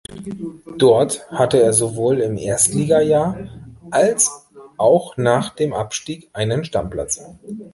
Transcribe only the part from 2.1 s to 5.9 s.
im Erstliga-Jahr, als auch nach dem